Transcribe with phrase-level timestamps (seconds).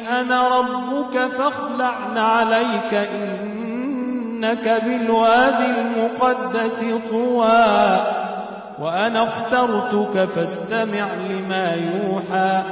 [0.00, 8.00] أنا ربك فاخلع عليك إنك بالواد المقدس طوى
[8.78, 12.62] وأنا اخترتك فاستمع لما يوحى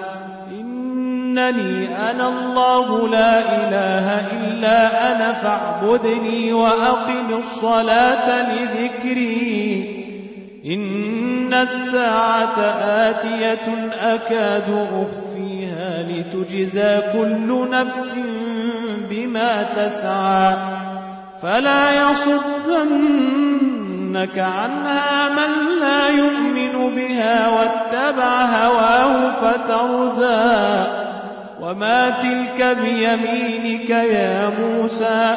[0.50, 10.02] إنني أنا الله لا إله إلا أنا فاعبدني وأقم الصلاة لذكري
[10.66, 12.60] إن الساعة
[13.10, 15.31] آتية أكاد أخفيها
[16.34, 18.14] لتجزى كل نفس
[19.10, 20.56] بما تسعى
[21.42, 23.58] فلا يصدنك
[24.38, 30.90] عنها من لا يؤمن بها واتبع هواه فتردى
[31.60, 35.36] وما تلك بيمينك يا موسى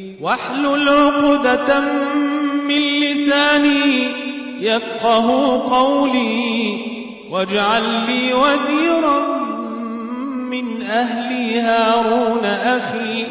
[0.21, 1.79] واحلل عقدة
[2.67, 4.07] من لساني
[4.59, 6.77] يفقه قولي
[7.31, 9.41] واجعل لي وزيرا
[10.49, 13.27] من أهلي هارون أخي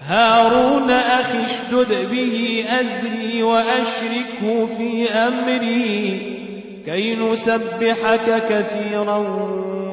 [0.00, 6.20] هارون أخي اشدد به أزري وأشركه في أمري
[6.86, 9.16] كي نسبحك كثيرا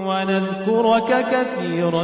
[0.05, 2.03] ونذكرك كثيرا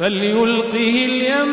[0.00, 1.50] فليلقه اليم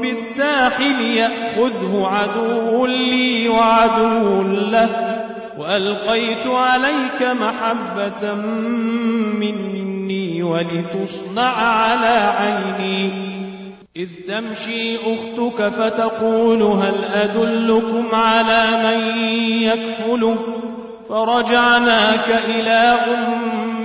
[0.00, 5.24] بالساحل يأخذه عدو لي وعدو له.
[5.58, 8.34] وألقيت عليك محبة
[9.40, 13.32] مني ولتصنع على عيني.
[13.96, 19.24] إذ تمشي أختك فتقول هل أدلكم على من
[19.62, 20.38] يكفله
[21.08, 23.71] فرجعناك إلى أمك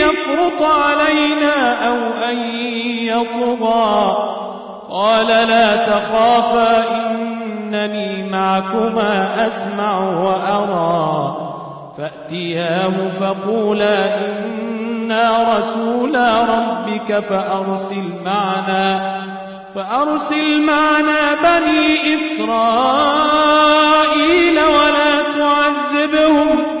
[0.00, 1.96] يفرط علينا أو
[2.28, 2.36] أن
[3.06, 4.16] يطغى.
[4.90, 11.36] قال لا تخافا إنني معكما أسمع وأرى.
[11.98, 19.20] فأتياه فقولا إنا رسولا ربك فأرسل معنا
[19.74, 22.50] فأرسل معنا بني إسرائيل
[24.58, 26.80] ولا تعذبهم.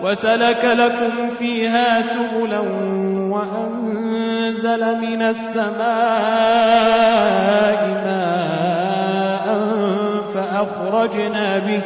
[0.00, 2.58] وسلك لكم فيها سبلا
[3.30, 5.74] وأنزل من السماء
[8.04, 9.46] ماء
[10.34, 11.80] فأخرجنا به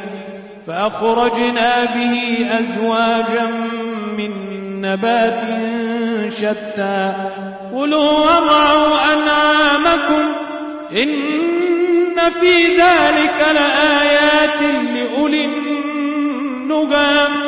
[0.67, 3.47] فأخرجنا به أزواجا
[4.17, 4.31] من
[4.81, 5.41] نبات
[6.33, 7.13] شتى.
[7.73, 10.25] كلوا وارعوا أنعامكم
[10.93, 14.63] إن في ذلك لآيات
[14.95, 17.48] لأولي النهى.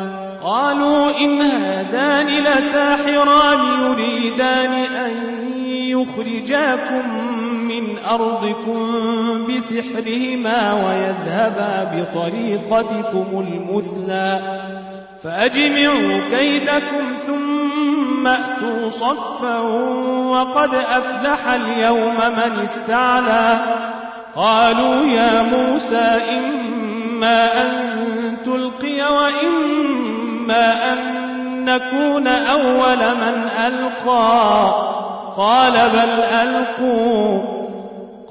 [0.43, 7.31] قالوا إن هذان لساحران يريدان أن يخرجاكم
[7.67, 8.87] من أرضكم
[9.47, 14.39] بسحرهما ويذهبا بطريقتكم المثلى
[15.23, 19.59] فأجمعوا كيدكم ثم أتوا صفا
[20.29, 23.59] وقد أفلح اليوم من استعلى
[24.35, 29.70] قالوا يا موسى إما أن تلقي وإما
[30.53, 31.21] أن
[31.65, 34.73] نكون أول من ألقى
[35.37, 37.61] قال بل ألقوا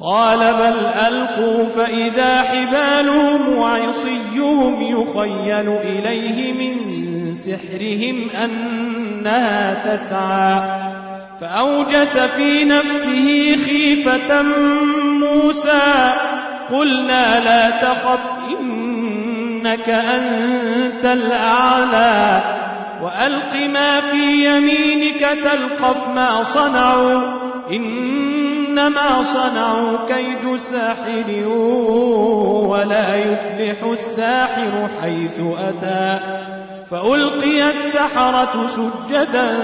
[0.01, 10.63] قال بل ألقوا فإذا حبالهم وعصيهم يخيل إليه من سحرهم أنها تسعى
[11.41, 14.43] فأوجس في نفسه خيفة
[15.21, 16.13] موسى
[16.73, 18.40] قلنا لا تخف
[19.61, 22.41] إنك أنت الأعلى
[23.03, 27.23] وألق ما في يمينك تلقف ما صنعوا
[27.71, 31.49] إنما صنعوا كيد ساحر
[32.69, 36.21] ولا يفلح الساحر حيث أتى.
[36.91, 39.59] فألقي السحرة سجدا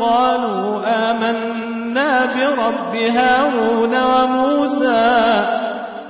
[0.00, 0.66] قالوا
[2.56, 5.46] برب هارون وموسى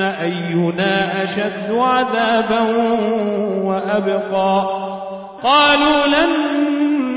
[0.00, 2.60] أينا أشد عذابا
[3.62, 4.66] وأبقى
[5.42, 6.30] قالوا لن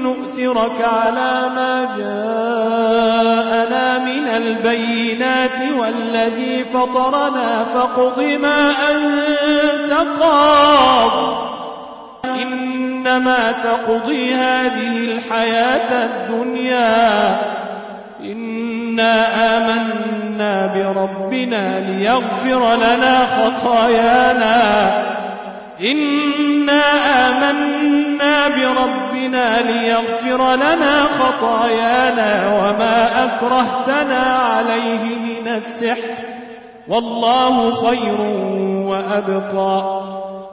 [0.03, 11.35] نؤثرك على ما جاءنا من البينات والذي فطرنا فاقض ما أنت قاض
[12.25, 17.37] إنما تقضي هذه الحياة الدنيا
[18.95, 24.91] إنا آمنا بربنا ليغفر لنا خطايانا.
[25.81, 26.81] إنا
[27.27, 36.15] آمنا بربنا ليغفر لنا خطايانا وما أكرهتنا عليه من السحر.
[36.87, 38.21] والله خير
[38.87, 40.14] وأبقى.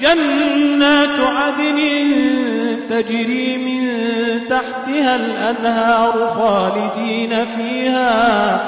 [0.00, 1.78] جنات عدن
[2.90, 3.88] تجري من
[4.48, 8.60] تحتها الأنهار خالدين فيها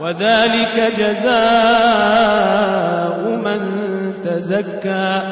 [0.00, 1.34] وذلك جزاء
[3.44, 3.60] من
[4.24, 5.22] تزكى.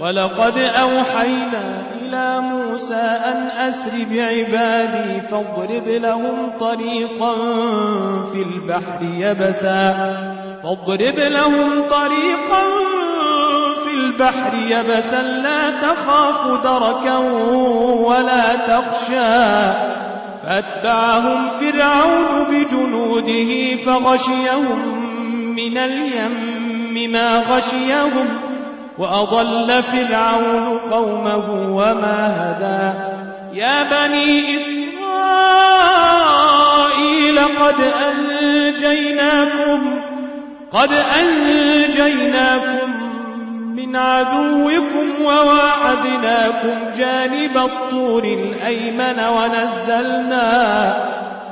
[0.00, 7.34] ولقد أوحينا إلى موسى أن أسر بعبادي فاضرب لهم طريقا
[8.32, 10.16] في البحر يبسا.
[10.62, 12.77] فاضرب لهم طريقا
[14.18, 17.16] البحر يبسا لا تخاف دركا
[18.08, 19.72] ولا تخشى.
[20.42, 24.78] فأتبعهم فرعون بجنوده فغشيهم
[25.56, 28.28] من اليم ما غشيهم
[28.98, 32.98] وأضل فرعون قومه وما هدى.
[33.60, 34.88] يا بني إسرائيل
[37.38, 40.00] قد أنجيناكم
[40.72, 43.07] قد أنجيناكم
[43.78, 50.94] من عدوكم وواعدناكم جانب الطور الأيمن ونزلنا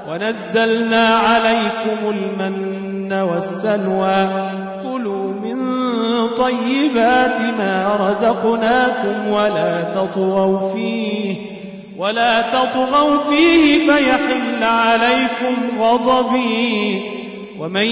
[0.08, 4.28] ونزلنا عليكم المن والسلوى.
[4.82, 5.58] كلوا من
[6.34, 11.36] طيبات ما رزقناكم ولا تطغوا فيه
[11.98, 17.02] ولا تطغوا فيه فيحل عليكم غضبي.
[17.60, 17.86] ومن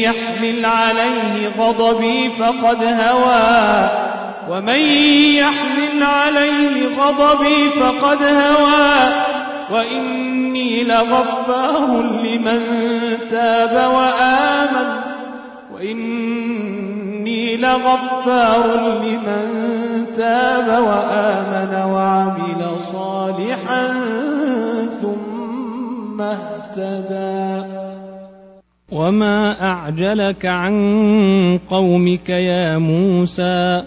[0.00, 3.88] يحمل عليه غضبي فقد هوى.
[4.48, 4.82] ومن
[5.34, 9.12] يحمل عليه غضبي فقد هوى.
[9.72, 12.60] وإني لغفار لمن
[13.30, 15.00] تاب وآمن.
[15.74, 19.46] وإني لغفار لمن
[20.16, 23.86] تاب وآمن وعمل صالحا
[25.02, 27.59] ثم اهتدى.
[28.92, 33.82] وما أعجلك عن قومك يا موسى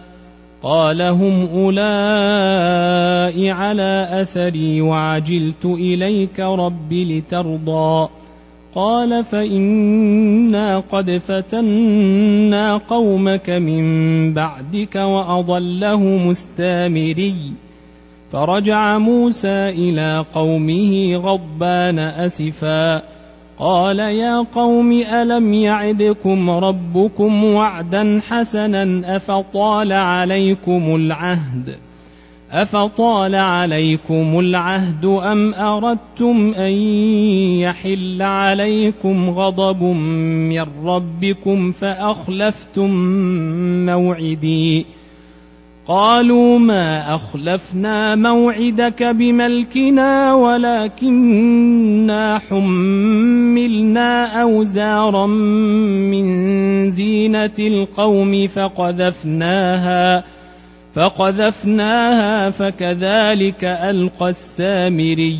[0.61, 3.03] قال هم أولئك
[3.49, 8.09] على أثري وعجلت إليك رب لترضى
[8.75, 17.35] قال فإنا قد فتنا قومك من بعدك وأضلهم السامري
[18.31, 23.12] فرجع موسى إلى قومه غضبان أسفا
[23.63, 31.75] قال يا قوم ألم يعدكم ربكم وعدا حسنا أفطال عليكم العهد
[32.51, 36.71] أفطال عليكم العهد أم أردتم أن
[37.61, 42.91] يحل عليكم غضب من ربكم فأخلفتم
[43.85, 44.85] موعدي
[45.87, 60.23] قالوا ما أخلفنا موعدك بملكنا ولكننا حملنا أوزارا من زينة القوم فقذفناها
[60.93, 65.39] فقذفناها فكذلك ألقى السامري.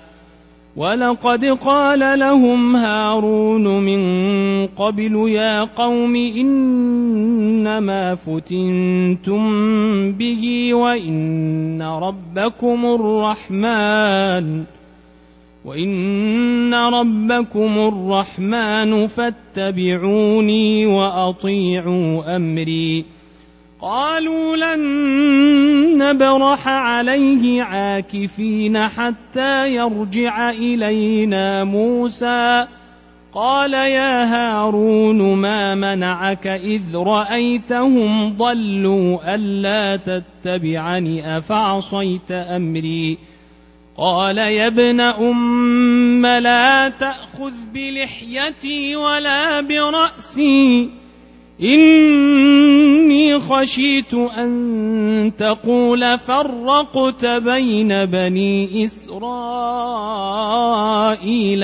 [0.75, 4.01] ولقد قال لهم هارون من
[4.67, 9.41] قبل يا قوم إنما فتنتم
[10.11, 14.63] به وإن ربكم الرحمن
[15.65, 23.05] وإن ربكم الرحمن فاتبعوني وأطيعوا أمري
[23.81, 24.81] قالوا لن
[25.97, 32.67] نبرح عليه عاكفين حتى يرجع إلينا موسى.
[33.33, 43.17] قال يا هارون ما منعك إذ رأيتهم ضلوا ألا تتبعني أفعصيت أمري؟
[43.97, 51.00] قال يا ابن أم لا تأخذ بلحيتي ولا برأسي.
[51.63, 59.21] إني خشيت أن تقول فرقت بين بني إسرائيل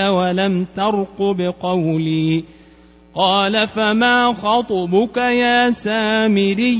[0.01, 2.43] ولم ترقب قولي
[3.15, 6.79] قال فما خطبك يا سامري؟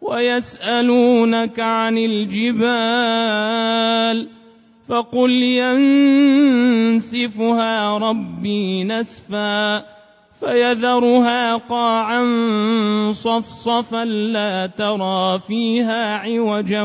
[0.00, 3.20] ويسألونك عن الجبال
[4.88, 5.30] فقل
[6.90, 9.84] ينسفها ربي نسفا
[10.40, 12.22] فيذرها قاعا
[13.12, 16.82] صفصفا لا ترى فيها عوجا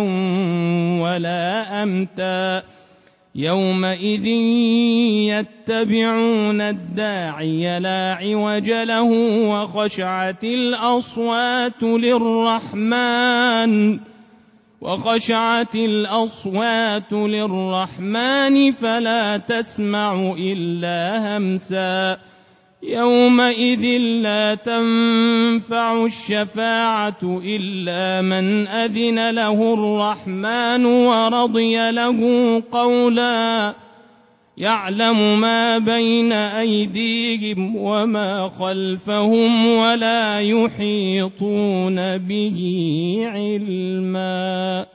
[1.02, 2.75] ولا أمتا
[3.36, 4.26] يومئذ
[5.28, 9.12] يتبعون الداعي لا عوج له
[9.50, 13.20] وخشعت الأصوات للرحمن
[14.82, 22.35] وخشعت الأصوات للرحمن فلا تسمع إلا همساً.
[22.88, 23.86] يومئذ
[24.22, 32.20] لا تنفع الشفاعة إلا من أذن له الرحمن ورضي له
[32.72, 33.74] قولا.
[34.58, 42.60] يعلم ما بين أيديهم وما خلفهم ولا يحيطون به
[43.26, 44.95] علما.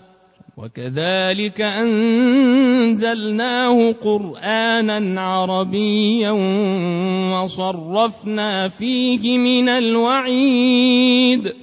[0.61, 3.11] وكذلك أنزلناه
[3.91, 6.31] قرآنا عربيا
[7.33, 11.53] وصرفنا فيه من الوعيد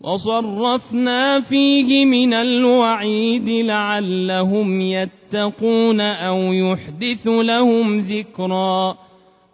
[0.00, 8.98] وصرفنا فيه من الوعيد لعلهم يتقون أو يحدث لهم ذكرا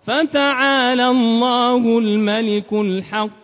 [0.07, 3.44] فتعالى الله الملك الحق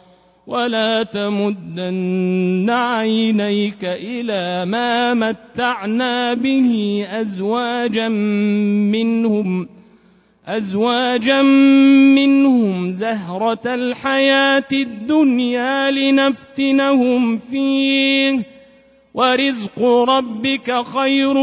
[0.47, 8.07] ولا تمدن عينيك إلى ما متعنا به أزواجا
[8.89, 9.69] منهم
[10.47, 18.43] أزواجا منهم زهرة الحياة الدنيا لنفتنهم فيه
[19.13, 21.37] ورزق ربك خير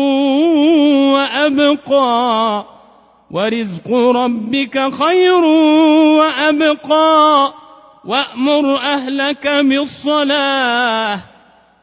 [1.14, 2.66] وأبقى
[3.30, 5.44] ورزق ربك خير
[6.18, 7.54] وأبقى
[8.08, 11.20] وأمر أهلك بالصلاة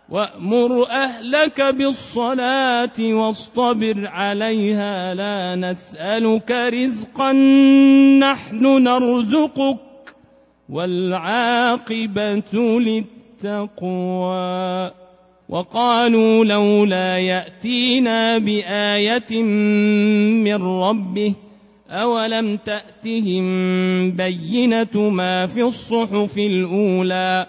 [0.09, 7.31] وأمر أهلك بالصلاة واصطبر عليها لا نسألك رزقا
[8.19, 9.77] نحن نرزقك
[10.69, 12.43] والعاقبة
[13.43, 14.91] للتقوى.
[15.49, 19.43] وقالوا لولا يأتينا بآية
[20.43, 21.33] من ربه
[21.89, 23.45] أولم تأتهم
[24.11, 27.45] بينة ما في الصحف الأولى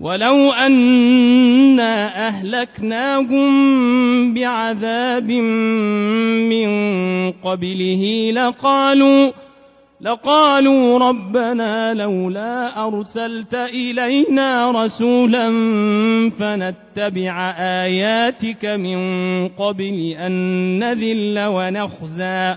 [0.00, 3.54] ولو أنا أهلكناهم
[4.34, 5.30] بعذاب
[6.50, 6.70] من
[7.32, 9.32] قبله لقالوا
[10.00, 15.50] لقالوا ربنا لولا أرسلت إلينا رسولا
[16.30, 18.98] فنتبع آياتك من
[19.48, 20.32] قبل أن
[20.78, 22.56] نذل ونخزى